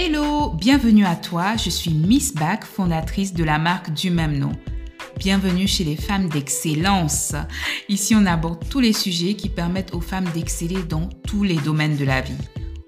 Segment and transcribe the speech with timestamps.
[0.00, 4.52] Hello, bienvenue à toi, je suis Miss Back, fondatrice de la marque du même nom.
[5.18, 7.34] Bienvenue chez les femmes d'excellence.
[7.88, 11.96] Ici, on aborde tous les sujets qui permettent aux femmes d'exceller dans tous les domaines
[11.96, 12.38] de la vie.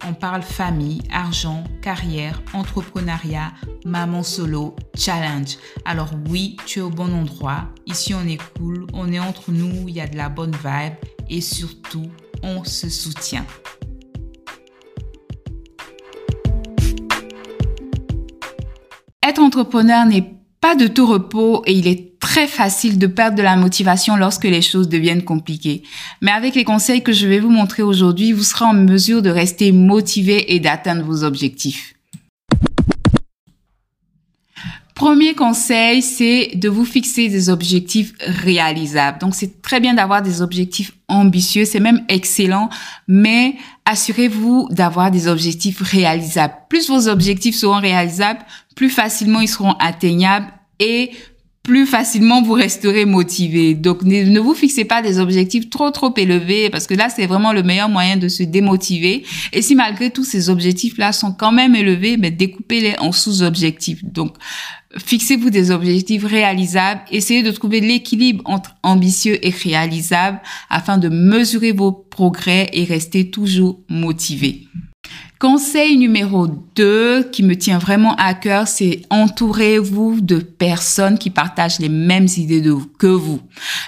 [0.06, 5.58] On parle famille, argent, carrière, entrepreneuriat, maman solo, challenge.
[5.84, 7.70] Alors oui, tu es au bon endroit.
[7.86, 10.94] Ici, on est cool, on est entre nous, il y a de la bonne vibe
[11.28, 12.06] et surtout,
[12.44, 13.46] on se soutient.
[19.38, 23.56] Entrepreneur n'est pas de tout repos et il est très facile de perdre de la
[23.56, 25.82] motivation lorsque les choses deviennent compliquées.
[26.20, 29.30] Mais avec les conseils que je vais vous montrer aujourd'hui, vous serez en mesure de
[29.30, 31.94] rester motivé et d'atteindre vos objectifs.
[34.94, 39.18] Premier conseil, c'est de vous fixer des objectifs réalisables.
[39.18, 42.68] Donc, c'est très bien d'avoir des objectifs ambitieux, c'est même excellent,
[43.08, 43.54] mais
[43.90, 46.54] assurez-vous d'avoir des objectifs réalisables.
[46.68, 48.38] Plus vos objectifs seront réalisables,
[48.76, 50.46] plus facilement ils seront atteignables
[50.78, 51.10] et
[51.62, 53.74] plus facilement vous resterez motivé.
[53.74, 57.52] Donc ne, vous fixez pas des objectifs trop trop élevés parce que là c'est vraiment
[57.52, 59.24] le meilleur moyen de se démotiver.
[59.52, 64.02] Et si malgré tous ces objectifs là sont quand même élevés, ben découpez-les en sous-objectifs.
[64.04, 64.34] Donc
[64.96, 71.72] fixez-vous des objectifs réalisables, essayez de trouver l'équilibre entre ambitieux et réalisable afin de mesurer
[71.72, 74.66] vos progrès et rester toujours motivé.
[75.40, 81.78] Conseil numéro 2 qui me tient vraiment à cœur, c'est entourez-vous de personnes qui partagent
[81.78, 82.62] les mêmes idées
[82.98, 83.40] que vous.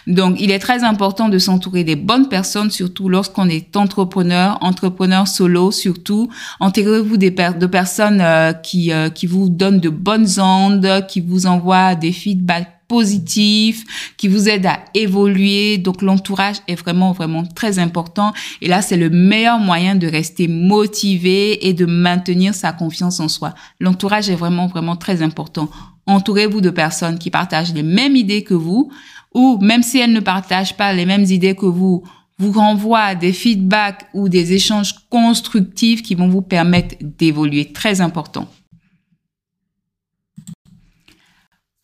[0.06, 5.28] Donc, il est très important de s'entourer des bonnes personnes, surtout lorsqu'on est entrepreneur, entrepreneur
[5.28, 6.30] solo, surtout.
[6.58, 11.94] Entourez-vous de personnes euh, qui, euh, qui vous donnent de bonnes ondes, qui vous envoient
[11.96, 15.78] des feedbacks positif, qui vous aide à évoluer.
[15.78, 18.34] Donc l'entourage est vraiment, vraiment très important.
[18.60, 23.28] Et là, c'est le meilleur moyen de rester motivé et de maintenir sa confiance en
[23.28, 23.54] soi.
[23.80, 25.70] L'entourage est vraiment, vraiment très important.
[26.06, 28.92] Entourez-vous de personnes qui partagent les mêmes idées que vous
[29.32, 32.02] ou même si elles ne partagent pas les mêmes idées que vous,
[32.38, 37.72] vous renvoient des feedbacks ou des échanges constructifs qui vont vous permettre d'évoluer.
[37.72, 38.46] Très important.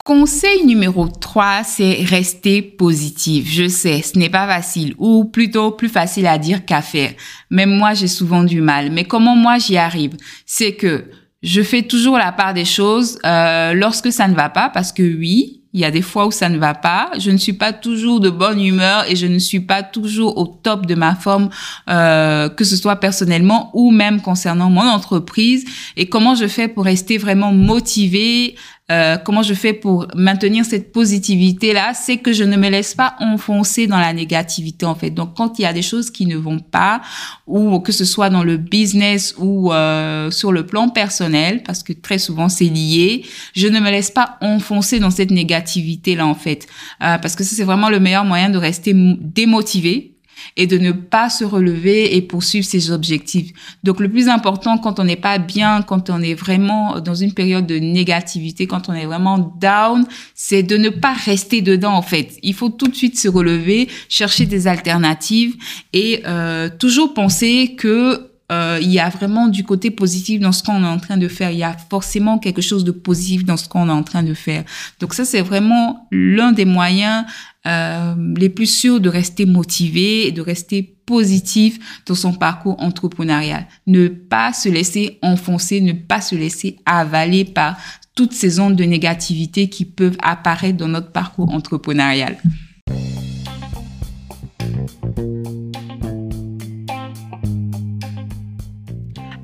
[0.09, 3.47] Conseil numéro 3, c'est rester positif.
[3.47, 7.13] Je sais, ce n'est pas facile ou plutôt plus facile à dire qu'à faire.
[7.51, 8.91] Même moi, j'ai souvent du mal.
[8.91, 10.13] Mais comment moi j'y arrive?
[10.47, 11.11] C'est que
[11.43, 15.03] je fais toujours la part des choses euh, lorsque ça ne va pas parce que
[15.03, 17.11] oui, il y a des fois où ça ne va pas.
[17.19, 20.47] Je ne suis pas toujours de bonne humeur et je ne suis pas toujours au
[20.47, 21.51] top de ma forme,
[21.91, 25.67] euh, que ce soit personnellement ou même concernant mon entreprise.
[25.99, 28.57] Et comment je fais pour rester vraiment motivée
[28.91, 32.95] euh, comment je fais pour maintenir cette positivité là, c'est que je ne me laisse
[32.95, 35.11] pas enfoncer dans la négativité en fait.
[35.11, 37.03] Donc quand il y a des choses qui ne vont pas
[37.47, 41.93] ou que ce soit dans le business ou euh, sur le plan personnel parce que
[41.93, 46.35] très souvent c'est lié, je ne me laisse pas enfoncer dans cette négativité là en
[46.35, 46.67] fait
[47.03, 50.18] euh, parce que ça c'est vraiment le meilleur moyen de rester démotivé
[50.57, 53.53] et de ne pas se relever et poursuivre ses objectifs.
[53.85, 57.33] Donc le plus important quand on n'est pas bien, quand on est vraiment dans une
[57.33, 62.03] période de négativité, quand on est vraiment down, c'est de ne pas rester dedans en
[62.03, 62.39] fait.
[62.43, 65.57] Il faut tout de suite se relever, chercher des alternatives
[65.93, 70.63] et euh, toujours penser que euh, il y a vraiment du côté positif dans ce
[70.63, 71.51] qu'on est en train de faire.
[71.51, 74.33] Il y a forcément quelque chose de positif dans ce qu'on est en train de
[74.33, 74.65] faire.
[75.01, 77.27] Donc ça, c'est vraiment l'un des moyens
[77.67, 83.67] euh, les plus sûrs de rester motivé et de rester positif dans son parcours entrepreneurial.
[83.87, 87.77] Ne pas se laisser enfoncer, ne pas se laisser avaler par
[88.15, 92.37] toutes ces ondes de négativité qui peuvent apparaître dans notre parcours entrepreneurial.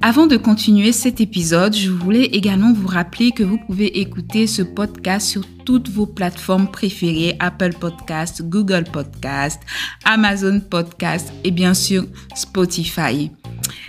[0.06, 4.60] Avant de continuer cet épisode, je voulais également vous rappeler que vous pouvez écouter ce
[4.60, 9.62] podcast sur toutes vos plateformes préférées, Apple Podcast, Google Podcast,
[10.04, 12.04] Amazon Podcast et bien sûr
[12.34, 13.30] Spotify.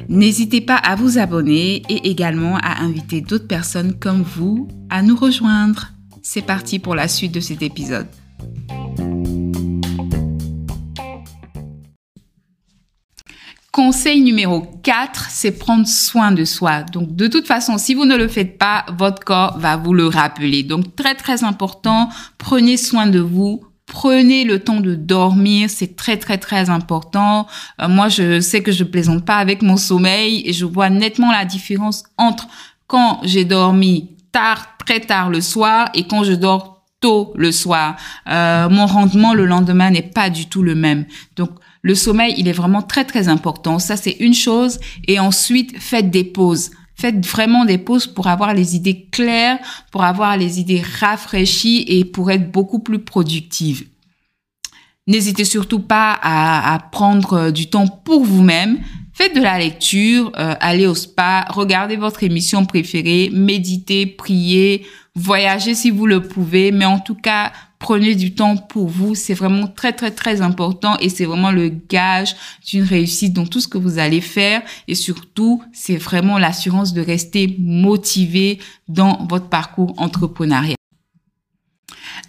[0.07, 5.17] N'hésitez pas à vous abonner et également à inviter d'autres personnes comme vous à nous
[5.17, 5.91] rejoindre.
[6.21, 8.07] C'est parti pour la suite de cet épisode.
[13.85, 16.81] Conseil numéro 4, c'est prendre soin de soi.
[16.81, 20.07] Donc, de toute façon, si vous ne le faites pas, votre corps va vous le
[20.07, 20.63] rappeler.
[20.63, 22.09] Donc, très, très important,
[22.39, 23.63] prenez soin de vous.
[23.85, 27.45] Prenez le temps de dormir, c'est très très très important.
[27.79, 31.31] Euh, moi, je sais que je plaisante pas avec mon sommeil et je vois nettement
[31.31, 32.47] la différence entre
[32.87, 37.97] quand j'ai dormi tard, très tard le soir et quand je dors tôt le soir.
[38.27, 41.05] Euh, mon rendement le lendemain n'est pas du tout le même.
[41.35, 41.51] Donc
[41.85, 43.77] le sommeil, il est vraiment très très important.
[43.77, 44.79] Ça, c'est une chose.
[45.07, 46.71] Et ensuite, faites des pauses.
[46.95, 49.59] Faites vraiment des pauses pour avoir les idées claires,
[49.91, 53.85] pour avoir les idées rafraîchies et pour être beaucoup plus productive.
[55.05, 58.79] N'hésitez surtout pas à, prendre du temps pour vous-même.
[59.13, 65.75] Faites de la lecture, euh, allez au spa, regardez votre émission préférée, méditez, priez, voyagez
[65.75, 69.15] si vous le pouvez, mais en tout cas, prenez du temps pour vous.
[69.15, 72.35] C'est vraiment très, très, très important et c'est vraiment le gage
[72.67, 74.61] d'une réussite dans tout ce que vous allez faire.
[74.87, 80.75] Et surtout, c'est vraiment l'assurance de rester motivé dans votre parcours entrepreneurial.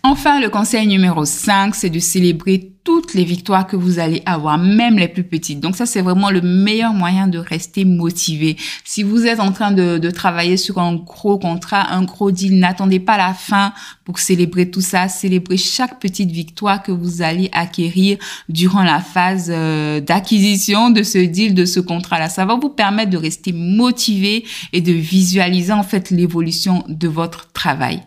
[0.08, 4.56] Enfin, le conseil numéro 5, c'est de célébrer toutes les victoires que vous allez avoir,
[4.56, 5.58] même les plus petites.
[5.58, 8.56] Donc ça, c'est vraiment le meilleur moyen de rester motivé.
[8.84, 13.00] Si vous êtes en train de, travailler sur un gros contrat, un gros deal, n'attendez
[13.00, 13.72] pas la fin
[14.04, 15.08] pour célébrer tout ça.
[15.08, 18.16] Célébrez chaque petite victoire que vous allez acquérir
[18.48, 22.28] durant la phase euh, d'acquisition de ce deal, de ce contrat-là.
[22.28, 27.50] Ça va vous permettre de rester motivé et de visualiser en fait l'évolution de votre
[27.50, 28.02] travail.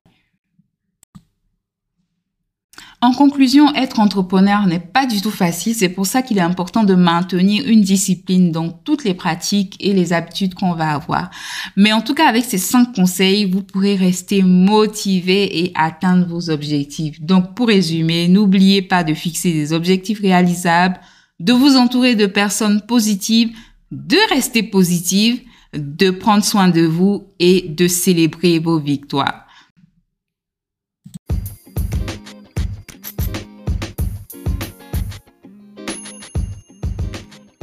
[3.01, 5.73] En conclusion, être entrepreneur n'est pas du tout facile.
[5.73, 9.93] C'est pour ça qu'il est important de maintenir une discipline dans toutes les pratiques et
[9.93, 11.29] les habitudes qu'on va avoir.
[11.77, 16.49] Mais en tout cas, avec ces cinq conseils, vous pourrez rester motivé et atteindre vos
[16.49, 17.21] objectifs.
[17.21, 20.99] Donc, pour résumer, n'oubliez pas de fixer des objectifs réalisables,
[21.39, 23.55] de vous entourer de personnes positives,
[23.91, 25.39] de rester positive,
[25.73, 29.45] de prendre soin de vous et de célébrer vos victoires.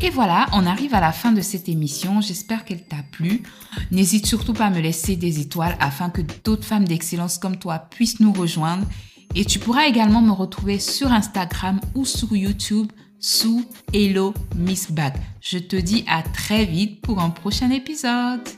[0.06, 2.20] Et voilà, on arrive à la fin de cette émission.
[2.20, 3.42] J'espère qu'elle t'a plu.
[3.90, 7.80] N'hésite surtout pas à me laisser des étoiles afin que d'autres femmes d'excellence comme toi
[7.90, 8.86] puissent nous rejoindre.
[9.34, 15.14] Et tu pourras également me retrouver sur Instagram ou sur YouTube sous Hello Miss Bag.
[15.40, 18.48] Je te dis à très vite pour un prochain épisode.